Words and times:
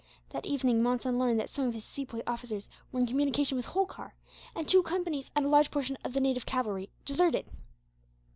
That 0.31 0.47
evening 0.47 0.81
Monson 0.81 1.19
learnt 1.19 1.37
that 1.37 1.47
some 1.51 1.67
of 1.67 1.75
his 1.75 1.85
Sepoy 1.85 2.21
officers 2.25 2.67
were 2.91 2.99
in 3.01 3.05
communication 3.05 3.55
with 3.55 3.67
Holkar; 3.67 4.15
and 4.55 4.67
two 4.67 4.81
companies, 4.81 5.29
and 5.35 5.45
a 5.45 5.49
large 5.49 5.69
portion 5.69 5.95
of 6.03 6.13
the 6.13 6.19
native 6.19 6.47
cavalry 6.47 6.89
deserted. 7.05 7.45